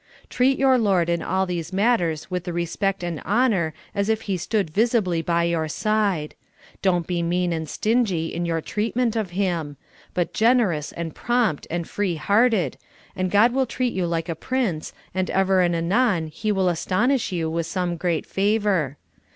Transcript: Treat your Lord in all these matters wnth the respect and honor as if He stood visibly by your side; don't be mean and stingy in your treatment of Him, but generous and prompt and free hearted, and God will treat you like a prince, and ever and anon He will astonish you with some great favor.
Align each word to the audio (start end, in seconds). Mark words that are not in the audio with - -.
Treat 0.31 0.57
your 0.57 0.79
Lord 0.79 1.09
in 1.09 1.21
all 1.21 1.45
these 1.45 1.71
matters 1.71 2.25
wnth 2.31 2.45
the 2.45 2.53
respect 2.53 3.03
and 3.03 3.21
honor 3.23 3.71
as 3.93 4.09
if 4.09 4.21
He 4.23 4.35
stood 4.35 4.71
visibly 4.71 5.21
by 5.21 5.43
your 5.43 5.67
side; 5.67 6.33
don't 6.81 7.05
be 7.05 7.21
mean 7.21 7.53
and 7.53 7.69
stingy 7.69 8.33
in 8.33 8.43
your 8.43 8.61
treatment 8.61 9.15
of 9.15 9.29
Him, 9.29 9.77
but 10.15 10.33
generous 10.33 10.91
and 10.91 11.13
prompt 11.13 11.67
and 11.69 11.87
free 11.87 12.15
hearted, 12.15 12.79
and 13.15 13.29
God 13.29 13.53
will 13.53 13.67
treat 13.67 13.93
you 13.93 14.07
like 14.07 14.27
a 14.27 14.33
prince, 14.33 14.91
and 15.13 15.29
ever 15.29 15.61
and 15.61 15.75
anon 15.75 16.25
He 16.29 16.51
will 16.51 16.67
astonish 16.69 17.31
you 17.31 17.47
with 17.47 17.67
some 17.67 17.95
great 17.95 18.25
favor. 18.25 18.97